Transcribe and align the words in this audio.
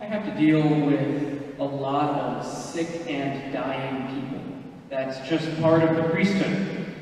I 0.00 0.04
have 0.04 0.24
to 0.26 0.40
deal 0.40 0.62
with 0.62 1.58
a 1.58 1.64
lot 1.64 2.10
of 2.20 2.46
sick 2.46 2.88
and 3.08 3.52
dying 3.52 4.14
people. 4.14 4.40
That's 4.88 5.28
just 5.28 5.60
part 5.60 5.82
of 5.82 5.96
the 5.96 6.04
priesthood. 6.04 6.94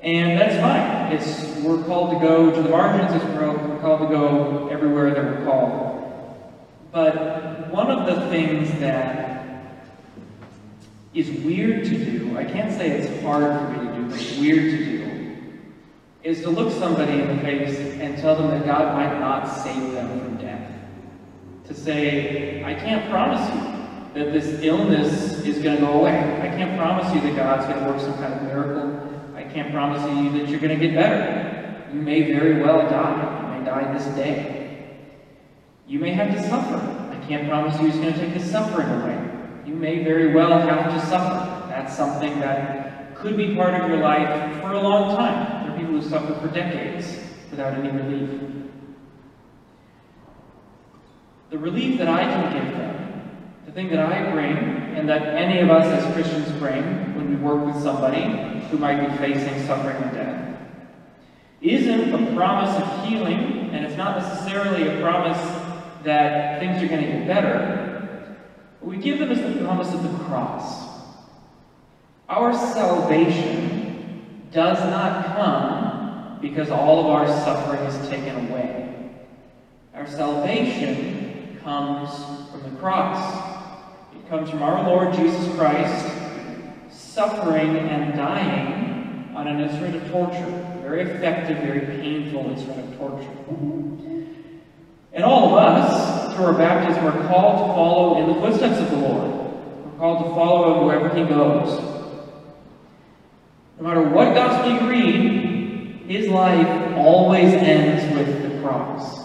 And 0.00 0.40
that's 0.40 0.56
fine. 0.56 1.12
It's 1.12 1.62
we're 1.64 1.84
called 1.84 2.10
to 2.14 2.18
go 2.18 2.50
to 2.50 2.62
the 2.62 2.68
margins, 2.68 3.14
it's 3.14 3.24
we're 3.32 3.78
called 3.80 4.00
to 4.00 4.08
go 4.08 4.68
everywhere 4.72 5.10
that 5.14 5.24
we're 5.24 5.44
called. 5.44 6.02
But 6.90 7.72
one 7.72 7.88
of 7.88 8.06
the 8.06 8.28
things 8.28 8.72
that 8.80 9.86
is 11.14 11.30
weird 11.44 11.84
to 11.84 12.04
do, 12.04 12.36
I 12.36 12.44
can't 12.44 12.72
say 12.72 12.90
it's 12.90 13.22
hard 13.22 13.60
for 13.60 13.68
me 13.68 13.86
to 13.86 13.94
do, 13.94 14.06
but 14.06 14.20
it's 14.20 14.36
weird 14.38 14.78
to 14.78 14.84
do, 14.84 15.46
is 16.24 16.40
to 16.42 16.50
look 16.50 16.72
somebody 16.72 17.20
in 17.20 17.36
the 17.36 17.42
face 17.42 17.78
and 18.00 18.18
tell 18.18 18.34
them 18.34 18.48
that 18.50 18.66
God 18.66 18.96
might 18.96 19.20
not 19.20 19.46
save 19.46 19.92
them 19.92 20.18
from 20.18 20.38
death. 20.38 20.71
To 21.68 21.74
say, 21.74 22.62
I 22.64 22.74
can't 22.74 23.08
promise 23.10 23.48
you 23.54 23.72
that 24.14 24.32
this 24.32 24.62
illness 24.62 25.40
is 25.44 25.62
going 25.62 25.76
to 25.76 25.82
go 25.82 26.00
away. 26.00 26.18
I 26.40 26.48
can't 26.48 26.76
promise 26.76 27.14
you 27.14 27.20
that 27.20 27.36
God's 27.36 27.66
going 27.66 27.84
to 27.84 27.90
work 27.90 28.00
some 28.00 28.14
kind 28.14 28.34
of 28.34 28.42
miracle. 28.42 29.34
I 29.34 29.44
can't 29.44 29.72
promise 29.72 30.02
you 30.02 30.38
that 30.38 30.48
you're 30.48 30.60
going 30.60 30.78
to 30.78 30.86
get 30.86 30.94
better. 30.94 31.88
You 31.92 32.00
may 32.00 32.32
very 32.32 32.60
well 32.60 32.88
die. 32.88 33.42
You 33.42 33.58
may 33.58 33.64
die 33.64 33.92
this 33.92 34.06
day. 34.16 34.98
You 35.86 35.98
may 35.98 36.12
have 36.12 36.34
to 36.34 36.48
suffer. 36.48 36.76
I 36.76 37.26
can't 37.26 37.48
promise 37.48 37.78
you 37.80 37.86
He's 37.86 37.96
going 37.96 38.12
to 38.12 38.18
take 38.18 38.34
the 38.34 38.40
suffering 38.40 38.88
away. 38.88 39.30
You 39.66 39.74
may 39.74 40.02
very 40.02 40.34
well 40.34 40.58
have 40.58 40.92
to 40.92 41.06
suffer. 41.06 41.68
That's 41.68 41.96
something 41.96 42.40
that 42.40 43.14
could 43.16 43.36
be 43.36 43.54
part 43.54 43.74
of 43.74 43.88
your 43.88 43.98
life 43.98 44.60
for 44.60 44.72
a 44.72 44.80
long 44.80 45.16
time. 45.16 45.64
There 45.64 45.74
are 45.74 45.78
people 45.78 46.00
who 46.00 46.02
suffer 46.02 46.34
for 46.34 46.52
decades 46.52 47.18
without 47.50 47.74
any 47.74 47.90
relief. 47.90 48.40
The 51.52 51.58
relief 51.58 51.98
that 51.98 52.08
I 52.08 52.24
can 52.24 52.54
give 52.54 52.72
them, 52.78 53.30
the 53.66 53.72
thing 53.72 53.90
that 53.90 53.98
I 53.98 54.32
bring, 54.32 54.56
and 54.96 55.06
that 55.10 55.34
any 55.34 55.60
of 55.60 55.68
us 55.68 55.84
as 55.84 56.14
Christians 56.14 56.50
bring 56.58 56.82
when 57.14 57.28
we 57.28 57.36
work 57.36 57.66
with 57.66 57.82
somebody 57.82 58.22
who 58.70 58.78
might 58.78 59.06
be 59.06 59.14
facing 59.18 59.66
suffering 59.66 60.02
and 60.02 60.12
death, 60.14 60.58
isn't 61.60 62.14
a 62.14 62.34
promise 62.34 62.74
of 62.74 63.04
healing, 63.06 63.68
and 63.74 63.84
it's 63.84 63.98
not 63.98 64.16
necessarily 64.16 64.88
a 64.88 65.02
promise 65.02 65.36
that 66.04 66.58
things 66.58 66.82
are 66.82 66.88
going 66.88 67.02
to 67.02 67.18
get 67.18 67.26
better. 67.26 68.38
What 68.80 68.96
we 68.96 69.02
give 69.02 69.18
them 69.18 69.30
is 69.30 69.38
the 69.42 69.62
promise 69.62 69.92
of 69.92 70.02
the 70.02 70.24
cross. 70.24 70.88
Our 72.30 72.54
salvation 72.54 74.48
does 74.52 74.78
not 74.88 75.36
come 75.36 76.38
because 76.40 76.70
all 76.70 77.00
of 77.00 77.06
our 77.08 77.26
suffering 77.26 77.82
is 77.82 78.08
taken 78.08 78.48
away. 78.48 79.10
Our 79.94 80.06
salvation 80.06 81.21
comes 81.62 82.10
from 82.50 82.62
the 82.62 82.78
cross. 82.78 83.60
It 84.14 84.28
comes 84.28 84.50
from 84.50 84.62
our 84.62 84.88
Lord 84.88 85.14
Jesus 85.14 85.54
Christ 85.56 86.06
suffering 86.90 87.76
and 87.76 88.14
dying 88.14 89.32
on 89.34 89.46
an 89.46 89.60
instrument 89.60 89.96
of 89.96 90.10
torture. 90.10 90.68
Very 90.82 91.02
effective, 91.02 91.58
very 91.58 91.80
painful 92.00 92.50
instrument 92.50 92.92
of 92.92 92.98
torture. 92.98 93.30
And 95.12 95.24
all 95.24 95.50
of 95.50 95.64
us, 95.64 96.34
through 96.34 96.46
our 96.46 96.54
baptism, 96.54 97.06
are 97.06 97.28
called 97.28 97.58
to 97.58 97.74
follow 97.74 98.20
in 98.20 98.34
the 98.34 98.40
footsteps 98.40 98.80
of 98.80 98.90
the 98.90 99.06
Lord. 99.06 99.30
We're 99.84 99.98
called 99.98 100.24
to 100.24 100.30
follow 100.34 100.80
him 100.80 100.86
wherever 100.86 101.14
he 101.14 101.24
goes. 101.24 101.80
No 103.78 103.88
matter 103.88 104.02
what 104.02 104.34
gospel 104.34 104.72
you 104.72 104.90
read, 104.90 106.06
his 106.08 106.28
life 106.28 106.96
always 106.96 107.52
ends 107.52 108.16
with 108.16 108.42
the 108.42 108.60
cross. 108.62 109.21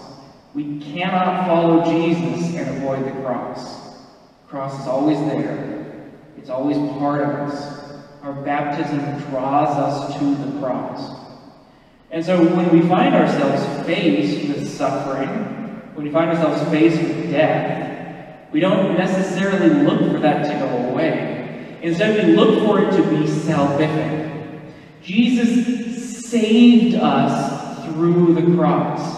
We 0.57 0.79
cannot 0.79 1.45
follow 1.45 1.83
Jesus 1.85 2.55
and 2.55 2.77
avoid 2.77 3.05
the 3.05 3.11
cross. 3.21 3.93
The 4.41 4.47
cross 4.47 4.81
is 4.81 4.87
always 4.87 5.19
there. 5.19 6.09
It's 6.35 6.49
always 6.49 6.77
part 6.97 7.21
of 7.21 7.29
us. 7.51 8.01
Our 8.23 8.33
baptism 8.33 8.99
draws 9.29 9.77
us 9.77 10.17
to 10.17 10.33
the 10.33 10.59
cross. 10.59 11.15
And 12.09 12.25
so 12.25 12.43
when 12.55 12.71
we 12.71 12.81
find 12.89 13.13
ourselves 13.13 13.85
faced 13.85 14.47
with 14.47 14.67
suffering, 14.67 15.29
when 15.93 16.07
we 16.07 16.11
find 16.11 16.31
ourselves 16.31 16.67
faced 16.71 17.03
with 17.03 17.29
death, 17.29 18.51
we 18.51 18.59
don't 18.59 18.97
necessarily 18.97 19.69
look 19.83 20.11
for 20.11 20.19
that 20.21 20.41
to 20.41 20.65
go 20.65 20.89
away. 20.89 21.77
Instead, 21.83 22.25
we 22.25 22.35
look 22.35 22.65
for 22.65 22.81
it 22.81 22.97
to 22.97 23.03
be 23.11 23.27
salvific. 23.27 24.73
Jesus 25.03 26.25
saved 26.25 26.95
us 26.95 27.85
through 27.85 28.33
the 28.33 28.55
cross. 28.55 29.16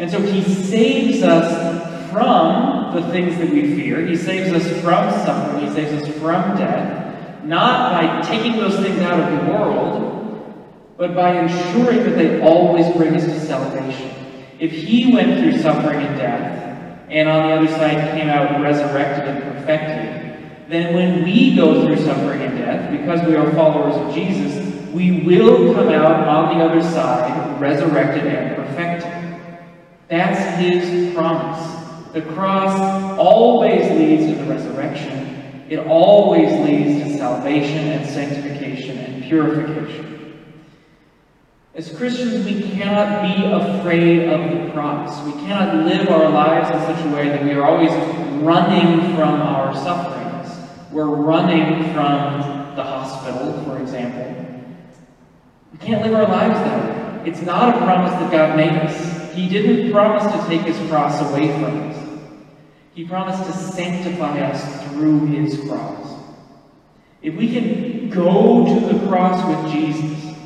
And 0.00 0.10
so 0.10 0.18
he 0.18 0.42
saves 0.42 1.22
us 1.22 2.10
from 2.10 2.94
the 2.94 3.02
things 3.10 3.36
that 3.36 3.50
we 3.50 3.74
fear. 3.74 4.06
He 4.06 4.16
saves 4.16 4.50
us 4.50 4.66
from 4.80 5.10
suffering. 5.26 5.66
He 5.66 5.74
saves 5.74 6.02
us 6.02 6.08
from 6.16 6.56
death. 6.56 7.44
Not 7.44 7.92
by 7.92 8.26
taking 8.26 8.56
those 8.56 8.76
things 8.76 8.98
out 9.00 9.20
of 9.20 9.30
the 9.30 9.52
world, 9.52 10.96
but 10.96 11.14
by 11.14 11.38
ensuring 11.38 11.98
that 12.04 12.16
they 12.16 12.40
always 12.40 12.90
bring 12.96 13.14
us 13.14 13.24
to 13.24 13.40
salvation. 13.40 14.10
If 14.58 14.72
he 14.72 15.12
went 15.12 15.38
through 15.38 15.60
suffering 15.60 16.00
and 16.00 16.16
death, 16.16 16.98
and 17.10 17.28
on 17.28 17.48
the 17.48 17.54
other 17.56 17.68
side 17.68 18.18
came 18.18 18.30
out 18.30 18.58
resurrected 18.62 19.28
and 19.28 19.42
perfected, 19.42 20.70
then 20.70 20.94
when 20.94 21.24
we 21.24 21.54
go 21.54 21.84
through 21.84 22.02
suffering 22.02 22.40
and 22.40 22.56
death, 22.56 22.90
because 22.90 23.20
we 23.26 23.36
are 23.36 23.52
followers 23.52 23.96
of 23.96 24.14
Jesus, 24.14 24.66
we 24.94 25.20
will 25.20 25.74
come 25.74 25.88
out 25.90 26.26
on 26.26 26.56
the 26.56 26.64
other 26.64 26.82
side 26.82 27.60
resurrected 27.60 28.26
and 28.26 28.56
perfected. 28.56 29.29
That's 30.10 30.60
his 30.60 31.14
promise. 31.14 32.12
The 32.12 32.22
cross 32.22 32.76
always 33.16 33.88
leads 33.92 34.26
to 34.26 34.44
the 34.44 34.50
resurrection. 34.50 35.64
It 35.70 35.78
always 35.78 36.50
leads 36.66 37.04
to 37.04 37.16
salvation 37.16 37.86
and 37.86 38.10
sanctification 38.10 38.98
and 38.98 39.22
purification. 39.22 40.56
As 41.76 41.96
Christians, 41.96 42.44
we 42.44 42.60
cannot 42.72 43.22
be 43.22 43.44
afraid 43.44 44.28
of 44.28 44.40
the 44.66 44.72
cross. 44.72 45.24
We 45.24 45.32
cannot 45.42 45.86
live 45.86 46.08
our 46.08 46.28
lives 46.28 46.68
in 46.70 46.96
such 46.96 47.06
a 47.06 47.14
way 47.14 47.28
that 47.28 47.44
we 47.44 47.52
are 47.52 47.64
always 47.64 47.92
running 48.42 49.14
from 49.14 49.40
our 49.40 49.72
sufferings. 49.76 50.52
We're 50.90 51.04
running 51.04 51.84
from 51.94 52.74
the 52.74 52.82
hospital, 52.82 53.62
for 53.62 53.80
example. 53.80 54.26
We 55.70 55.78
can't 55.78 56.02
live 56.02 56.14
our 56.14 56.26
lives 56.26 56.54
that 56.54 57.22
way. 57.22 57.30
It's 57.30 57.42
not 57.42 57.76
a 57.76 57.78
promise 57.78 58.10
that 58.14 58.32
God 58.32 58.56
made 58.56 58.72
us. 58.72 59.19
He 59.40 59.48
didn't 59.48 59.90
promise 59.90 60.30
to 60.34 60.48
take 60.48 60.66
his 60.66 60.76
cross 60.90 61.18
away 61.22 61.48
from 61.54 61.88
us. 61.88 61.96
He 62.94 63.06
promised 63.06 63.42
to 63.46 63.52
sanctify 63.72 64.38
us 64.40 64.84
through 64.90 65.28
his 65.28 65.58
cross. 65.66 66.14
If 67.22 67.36
we 67.36 67.50
can 67.50 68.10
go 68.10 68.66
to 68.66 68.92
the 68.92 69.08
cross 69.08 69.42
with 69.48 69.72
Jesus, 69.72 70.36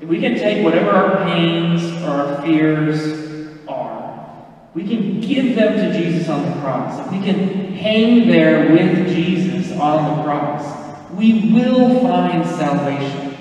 if 0.00 0.08
we 0.08 0.20
can 0.20 0.36
take 0.36 0.62
whatever 0.62 0.90
our 0.90 1.24
pains 1.24 1.82
or 2.04 2.10
our 2.10 2.42
fears 2.42 3.58
are, 3.66 4.46
we 4.72 4.86
can 4.86 5.20
give 5.20 5.56
them 5.56 5.74
to 5.74 5.98
Jesus 5.98 6.28
on 6.28 6.48
the 6.48 6.60
cross. 6.60 7.04
If 7.04 7.10
we 7.10 7.24
can 7.24 7.72
hang 7.72 8.28
there 8.28 8.70
with 8.70 9.08
Jesus 9.08 9.76
on 9.80 10.16
the 10.16 10.22
cross, 10.22 11.10
we 11.10 11.52
will 11.52 12.02
find 12.02 12.46
salvation. 12.46 13.36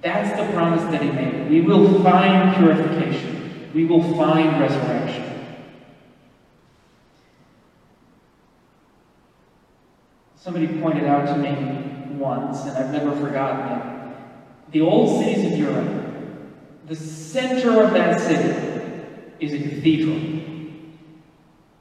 That's 0.00 0.36
the 0.36 0.52
promise 0.52 0.82
that 0.90 1.00
he 1.00 1.12
made. 1.12 1.48
We 1.48 1.60
will 1.60 2.02
find 2.02 2.56
purification. 2.56 3.31
We 3.74 3.84
will 3.84 4.02
find 4.16 4.60
resurrection. 4.60 5.32
Somebody 10.36 10.66
pointed 10.80 11.04
out 11.04 11.26
to 11.26 11.36
me 11.36 12.16
once, 12.16 12.64
and 12.64 12.76
I've 12.76 12.92
never 12.92 13.12
forgotten 13.12 13.78
it. 13.78 14.72
The 14.72 14.80
old 14.80 15.22
cities 15.22 15.52
of 15.52 15.58
Europe, 15.58 16.02
the 16.88 16.96
center 16.96 17.82
of 17.82 17.92
that 17.92 18.20
city 18.20 18.72
is 19.38 19.52
a 19.52 19.58
cathedral. 19.58 20.16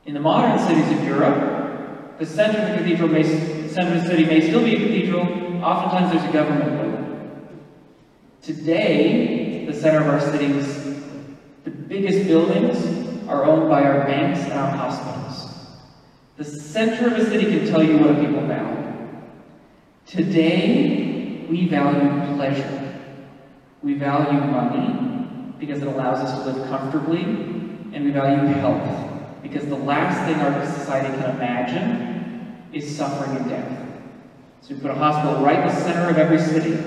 In 0.05 0.13
the 0.13 0.19
modern 0.19 0.59
cities 0.59 0.97
of 0.97 1.03
Europe, 1.03 2.19
the 2.19 2.25
center 2.25 2.59
of 2.59 2.69
the 2.69 2.77
cathedral 2.77 3.09
may, 3.09 3.23
center 3.23 3.95
of 3.95 4.03
the 4.03 4.07
city 4.07 4.25
may 4.25 4.41
still 4.41 4.63
be 4.63 4.75
a 4.75 4.79
cathedral. 4.79 5.23
Oftentimes 5.63 6.11
there's 6.11 6.29
a 6.29 6.31
government 6.31 6.81
building. 6.81 7.65
Today, 8.41 9.65
the 9.65 9.73
center 9.73 10.01
of 10.01 10.07
our 10.07 10.21
cities, 10.21 10.80
the 11.63 11.71
biggest 11.71 12.27
buildings 12.27 13.27
are 13.27 13.45
owned 13.45 13.69
by 13.69 13.83
our 13.83 14.05
banks 14.05 14.39
and 14.41 14.53
our 14.53 14.71
hospitals. 14.71 15.49
The 16.37 16.43
center 16.43 17.07
of 17.07 17.13
a 17.13 17.25
city 17.25 17.45
can 17.45 17.67
tell 17.67 17.83
you 17.83 17.97
what 17.97 18.19
people 18.19 18.45
value. 18.47 18.93
Today, 20.05 21.45
we 21.49 21.67
value 21.67 22.35
pleasure. 22.35 22.99
We 23.83 23.93
value 23.93 24.39
money 24.39 25.55
because 25.59 25.81
it 25.81 25.87
allows 25.87 26.19
us 26.19 26.43
to 26.43 26.51
live 26.51 26.67
comfortably, 26.69 27.21
and 27.21 28.05
we 28.05 28.11
value 28.11 28.53
health 28.53 29.11
because 29.41 29.65
the 29.67 29.75
last 29.75 30.25
thing 30.25 30.35
our 30.41 30.65
society 30.65 31.15
can 31.17 31.35
imagine 31.35 32.63
is 32.73 32.95
suffering 32.95 33.37
and 33.37 33.49
death. 33.49 33.87
So 34.61 34.75
we 34.75 34.81
put 34.81 34.91
a 34.91 34.95
hospital 34.95 35.43
right 35.43 35.59
in 35.59 35.67
the 35.67 35.73
center 35.73 36.09
of 36.09 36.17
every 36.17 36.39
city 36.39 36.77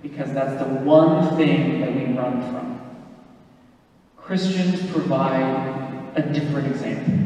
because 0.00 0.32
that's 0.32 0.62
the 0.62 0.68
one 0.68 1.36
thing 1.36 1.80
that 1.80 1.94
we 1.94 2.04
run 2.16 2.40
from. 2.50 2.81
Christians 4.22 4.88
provide 4.92 6.12
a 6.14 6.22
different 6.32 6.68
example. 6.68 7.18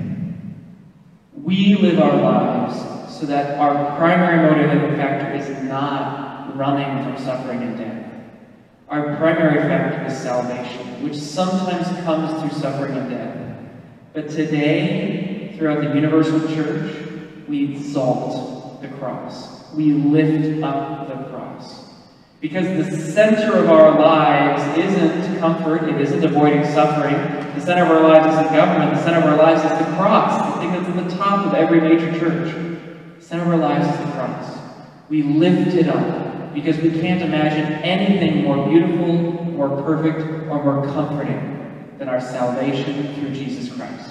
We 1.34 1.74
live 1.74 1.98
our 1.98 2.16
lives 2.16 3.14
so 3.14 3.26
that 3.26 3.58
our 3.58 3.96
primary 3.96 4.48
motivating 4.48 4.96
factor 4.96 5.34
is 5.34 5.62
not 5.64 6.56
running 6.56 7.04
from 7.04 7.22
suffering 7.22 7.62
and 7.62 7.76
death. 7.76 8.24
Our 8.88 9.14
primary 9.16 9.60
factor 9.68 10.06
is 10.06 10.16
salvation, 10.16 11.04
which 11.04 11.16
sometimes 11.16 11.86
comes 12.04 12.40
through 12.40 12.58
suffering 12.58 12.96
and 12.96 13.10
death. 13.10 13.58
But 14.14 14.30
today, 14.30 15.54
throughout 15.58 15.82
the 15.82 15.94
universal 15.94 16.48
church, 16.54 16.96
we 17.46 17.74
exalt 17.74 18.80
the 18.80 18.88
cross. 18.88 19.70
We 19.74 19.92
lift 19.92 20.62
up 20.62 21.08
the 21.08 21.30
cross. 21.30 21.85
Because 22.40 22.66
the 22.66 22.96
center 23.12 23.56
of 23.56 23.70
our 23.70 23.98
lives 23.98 24.78
isn't 24.78 25.38
comfort, 25.38 25.88
it 25.88 26.00
isn't 26.00 26.22
avoiding 26.22 26.64
suffering. 26.64 27.14
The 27.54 27.60
center 27.60 27.84
of 27.84 27.90
our 27.90 28.02
lives 28.02 28.26
isn't 28.26 28.54
government, 28.54 28.94
the 28.94 29.02
center 29.02 29.18
of 29.18 29.24
our 29.24 29.36
lives 29.36 29.64
is 29.64 29.70
the 29.70 29.96
cross, 29.96 30.54
the 30.54 30.60
thing 30.60 30.72
that's 30.72 30.86
at 30.86 31.08
the 31.08 31.16
top 31.16 31.46
of 31.46 31.54
every 31.54 31.80
major 31.80 32.12
church. 32.18 32.54
The 33.18 33.24
center 33.24 33.44
of 33.44 33.48
our 33.48 33.56
lives 33.56 33.88
is 33.88 34.04
the 34.04 34.12
cross. 34.12 34.58
We 35.08 35.22
lift 35.22 35.74
it 35.74 35.88
up 35.88 36.52
because 36.52 36.76
we 36.78 36.90
can't 36.90 37.22
imagine 37.22 37.72
anything 37.82 38.44
more 38.44 38.68
beautiful, 38.68 39.06
more 39.44 39.82
perfect, 39.82 40.20
or 40.48 40.62
more 40.62 40.84
comforting 40.92 41.94
than 41.98 42.08
our 42.08 42.20
salvation 42.20 43.14
through 43.14 43.32
Jesus 43.32 43.74
Christ. 43.74 44.10